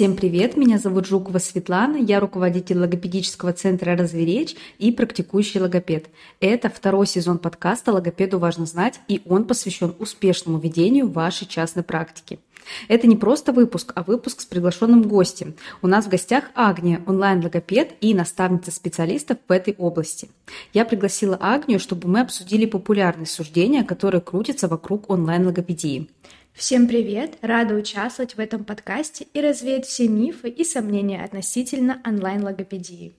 [0.00, 6.06] Всем привет, меня зовут Жукова Светлана, я руководитель логопедического центра «Разверечь» и практикующий логопед.
[6.40, 12.38] Это второй сезон подкаста «Логопеду важно знать», и он посвящен успешному ведению вашей частной практики.
[12.88, 15.52] Это не просто выпуск, а выпуск с приглашенным гостем.
[15.82, 20.30] У нас в гостях Агния, онлайн-логопед и наставница специалистов в этой области.
[20.72, 26.08] Я пригласила Агнию, чтобы мы обсудили популярные суждения, которые крутятся вокруг онлайн-логопедии.
[26.60, 27.38] Всем привет!
[27.40, 33.14] Рада участвовать в этом подкасте и развеять все мифы и сомнения относительно онлайн-логопедии.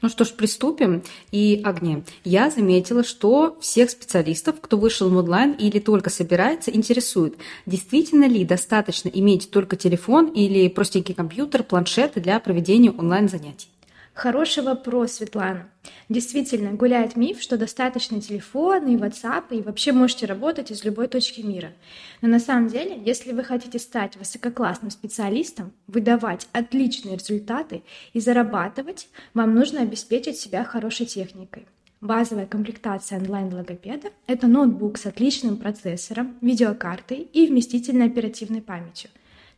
[0.00, 1.02] Ну что ж, приступим.
[1.30, 7.34] И, Агния, я заметила, что всех специалистов, кто вышел в онлайн или только собирается, интересует,
[7.66, 13.68] действительно ли достаточно иметь только телефон или простенький компьютер, планшеты для проведения онлайн-занятий.
[14.16, 15.68] Хороший вопрос, Светлана.
[16.08, 21.42] Действительно, гуляет миф, что достаточно телефона и WhatsApp, и вообще можете работать из любой точки
[21.42, 21.74] мира.
[22.22, 27.82] Но на самом деле, если вы хотите стать высококлассным специалистом, выдавать отличные результаты
[28.14, 31.66] и зарабатывать, вам нужно обеспечить себя хорошей техникой.
[32.00, 39.10] Базовая комплектация онлайн-логопеда– это ноутбук с отличным процессором, видеокартой и вместительной оперативной памятью.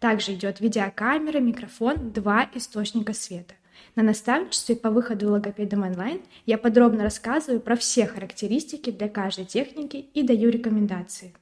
[0.00, 3.52] Также идет видеокамера, микрофон, два источника света.
[3.94, 10.06] На наставничестве по выходу логопедом онлайн я подробно рассказываю про все характеристики для каждой техники
[10.12, 11.34] и даю рекомендации.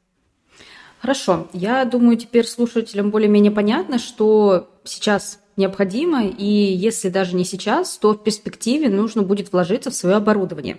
[1.00, 7.96] Хорошо, я думаю, теперь слушателям более-менее понятно, что сейчас необходимо, и если даже не сейчас,
[7.98, 10.78] то в перспективе нужно будет вложиться в свое оборудование.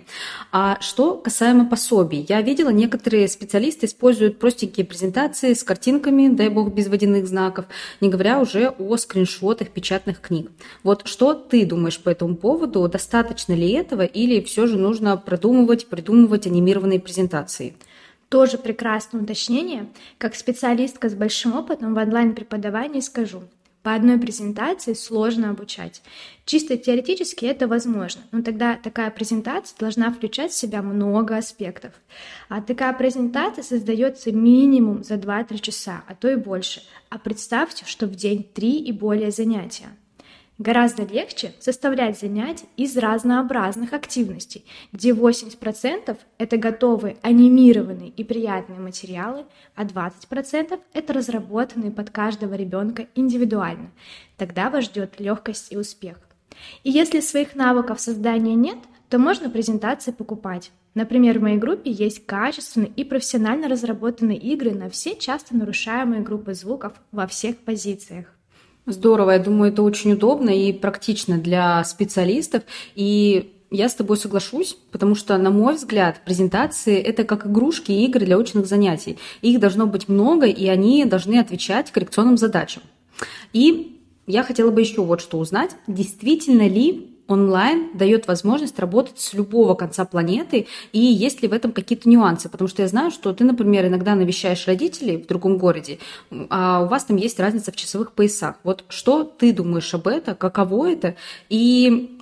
[0.52, 6.72] А что касаемо пособий, я видела, некоторые специалисты используют простенькие презентации с картинками, дай бог,
[6.72, 7.66] без водяных знаков,
[8.00, 10.50] не говоря уже о скриншотах печатных книг.
[10.82, 12.86] Вот что ты думаешь по этому поводу?
[12.88, 17.74] Достаточно ли этого или все же нужно продумывать, придумывать анимированные презентации?
[18.28, 19.86] Тоже прекрасное уточнение.
[20.18, 23.42] Как специалистка с большим опытом в онлайн-преподавании скажу–
[23.86, 26.02] по одной презентации сложно обучать.
[26.44, 31.92] Чисто теоретически это возможно, но тогда такая презентация должна включать в себя много аспектов.
[32.48, 36.82] А такая презентация создается минимум за 2-3 часа, а то и больше.
[37.10, 39.90] А представьте, что в день 3 и более занятия.
[40.58, 49.44] Гораздо легче составлять занятия из разнообразных активностей, где 80% это готовые анимированные и приятные материалы,
[49.74, 53.90] а 20% это разработанные под каждого ребенка индивидуально.
[54.38, 56.16] Тогда вас ждет легкость и успех.
[56.84, 58.78] И если своих навыков создания нет,
[59.10, 60.72] то можно презентации покупать.
[60.94, 66.54] Например, в моей группе есть качественные и профессионально разработанные игры на все часто нарушаемые группы
[66.54, 68.35] звуков во всех позициях.
[68.86, 72.62] Здорово, я думаю, это очень удобно и практично для специалистов.
[72.94, 78.04] И я с тобой соглашусь, потому что, на мой взгляд, презентации– это как игрушки и
[78.04, 79.18] игры для очных занятий.
[79.42, 82.84] Их должно быть много, и они должны отвечать коррекционным задачам.
[83.52, 85.72] И я хотела бы еще вот что узнать.
[85.88, 91.72] Действительно ли онлайн дает возможность работать с любого конца планеты, и есть ли в этом
[91.72, 92.48] какие-то нюансы?
[92.48, 95.98] Потому что я знаю, что ты, например, иногда навещаешь родителей в другом городе,
[96.50, 98.56] а у вас там есть разница в часовых поясах.
[98.62, 101.16] Вот что ты думаешь об этом, каково это,
[101.48, 102.20] и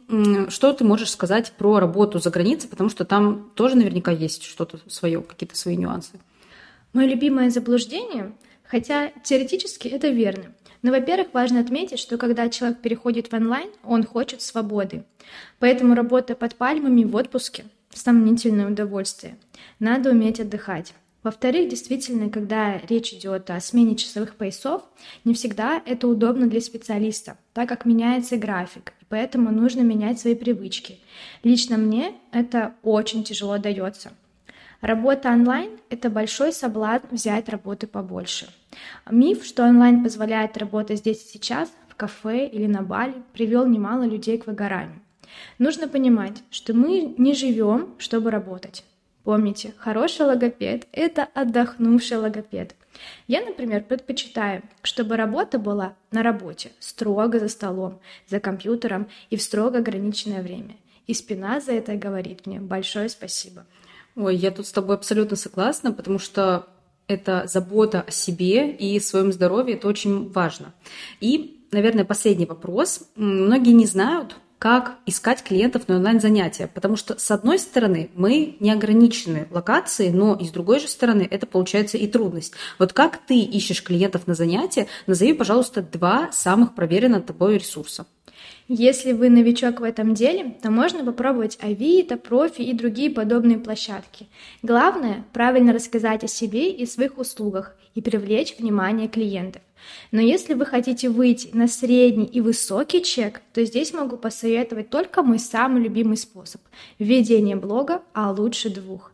[0.49, 4.79] что ты можешь сказать про работу за границей, потому что там тоже наверняка есть что-то
[4.87, 6.13] свое, какие-то свои нюансы.
[6.93, 8.33] Мое любимое заблуждение,
[8.65, 10.47] хотя теоретически это верно–
[10.85, 15.05] но, ну, во-первых, важно отметить, что когда человек переходит в онлайн, он хочет свободы.
[15.59, 19.39] Поэтому работа под пальмами в отпуске– сомнительное удовольствие.
[19.79, 20.93] Надо уметь отдыхать.
[21.23, 24.83] Во-вторых, действительно, когда речь идет о смене часовых поясов,
[25.25, 30.35] не всегда это удобно для специалиста, так как меняется график, и поэтому нужно менять свои
[30.35, 30.99] привычки.
[31.43, 34.13] Лично мне это очень тяжело дается–
[34.85, 38.51] Работа онлайн– это большой соблазн взять работы побольше.
[39.11, 44.05] Миф, что онлайн позволяет работать здесь и сейчас, в кафе или на Бали, привел немало
[44.05, 45.01] людей к выгоранию.
[45.59, 48.85] Нужно понимать, что мы не живем, чтобы работать.
[49.25, 52.75] Помните, хороший логопед– это отдохнувший логопед.
[53.27, 59.43] Я, например, предпочитаю, чтобы работа была на работе, строго за столом, за компьютером и в
[59.43, 60.77] строго ограниченное время.
[61.07, 63.65] И спина за это говорит мне большое спасибо.
[64.15, 66.67] Ой, я тут с тобой абсолютно согласна, потому что
[67.07, 70.75] это забота о себе и своем здоровье, это очень важно.
[71.21, 73.09] И, наверное, последний вопрос.
[73.17, 78.71] Многие не знают, как искать клиентов на онлайн-занятия, потому что, с одной стороны, мы не
[78.71, 82.55] ограничены локацией, но и с другой же стороны, это получается и трудность.
[82.79, 88.07] Вот как ты ищешь клиентов на занятия, назови, пожалуйста, два самых проверенных тобой ресурса.
[88.69, 94.27] Если вы новичок в этом деле, то можно попробовать Авито, Профи и другие подобные площадки.
[94.63, 99.63] Главное– правильно рассказать о себе и своих услугах и привлечь внимание клиентов.
[100.13, 105.23] Но если вы хотите выйти на средний и высокий чек, то здесь могу посоветовать только
[105.23, 106.61] мой самый любимый способ–
[106.99, 109.13] введение блога, а лучше двух.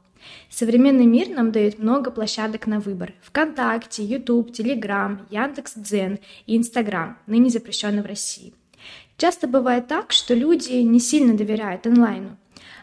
[0.48, 3.14] Современный мир нам дает много площадок на выбор.
[3.22, 8.52] ВКонтакте, YouTube, Telegram, Яндекс.Дзен и Инстаграм, ныне запрещенный в России.
[9.20, 12.38] Часто бывает так, что люди не сильно доверяют онлайну,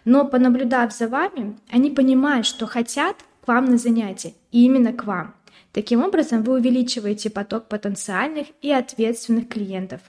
[0.06, 5.06] но понаблюдав за вами, они понимают, что хотят к вам на занятия, и именно к
[5.06, 5.34] вам.
[5.72, 10.02] Таким образом, вы увеличиваете поток потенциальных и ответственных клиентов.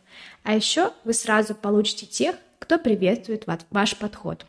[0.43, 4.45] А еще вы сразу получите тех, кто приветствует ваш подход.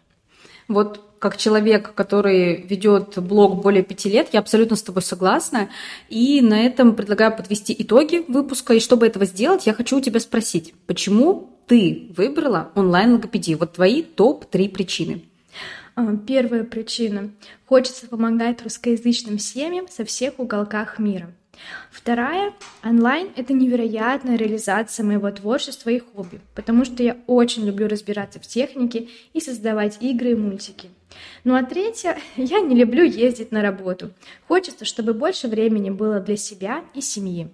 [0.68, 5.70] Вот как человек, который ведет блог более пяти лет, я абсолютно с тобой согласна.
[6.10, 8.74] И на этом предлагаю подвести итоги выпуска.
[8.74, 13.60] И чтобы этого сделать, я хочу у тебя спросить, почему ты выбрала онлайн-логопедию?
[13.60, 15.22] Вот твои топ-3 причины.
[15.96, 17.30] А, первая причина.
[17.68, 21.32] Хочется помогать русскоязычным семьям со всех уголках мира.
[21.92, 28.40] Вторая, онлайн— это невероятная реализация моего творчества и хобби, потому что я очень люблю разбираться
[28.40, 30.90] в технике и создавать игры и мультики.
[31.44, 34.12] Ну а третья, я не люблю ездить на работу.
[34.48, 37.50] Хочется, чтобы больше времени было для себя и семьи.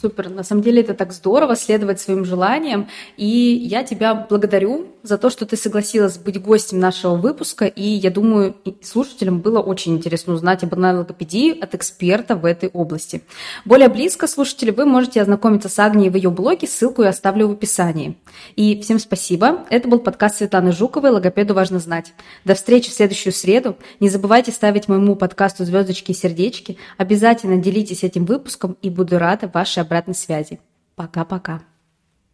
[0.00, 0.28] Супер.
[0.28, 2.88] На самом деле это так здорово следовать своим желаниям.
[3.16, 7.66] И я тебя благодарю за то, что ты согласилась быть гостем нашего выпуска.
[7.66, 13.22] И я думаю, слушателям было очень интересно узнать об онлайн-логопедии от эксперта в этой области.
[13.64, 16.66] Более близко, слушатели, вы можете ознакомиться с Агнией в ее блоге.
[16.66, 18.18] Ссылку я оставлю в описании.
[18.56, 19.64] И всем спасибо.
[19.70, 22.14] Это был подкаст Светланы Жуковой «Логопеду важно знать».
[22.44, 23.76] До встречи в следующую среду.
[24.00, 26.78] Не забывайте ставить моему подкасту звездочки и сердечки.
[26.96, 30.60] Обязательно делитесь этим выпуском и буду рада вашей обратной связи.
[30.96, 31.62] Пока-пока.